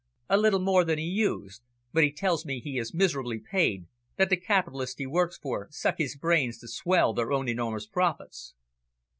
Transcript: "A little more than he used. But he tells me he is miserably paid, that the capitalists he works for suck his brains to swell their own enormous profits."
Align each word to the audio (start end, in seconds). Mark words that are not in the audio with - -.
"A 0.29 0.35
little 0.37 0.59
more 0.59 0.83
than 0.83 0.97
he 0.97 1.03
used. 1.05 1.61
But 1.93 2.03
he 2.03 2.11
tells 2.11 2.43
me 2.43 2.59
he 2.59 2.79
is 2.79 2.91
miserably 2.91 3.37
paid, 3.37 3.85
that 4.17 4.31
the 4.31 4.35
capitalists 4.37 4.97
he 4.97 5.05
works 5.05 5.37
for 5.37 5.67
suck 5.69 5.99
his 5.99 6.15
brains 6.17 6.57
to 6.61 6.67
swell 6.67 7.13
their 7.13 7.31
own 7.31 7.47
enormous 7.47 7.85
profits." 7.85 8.55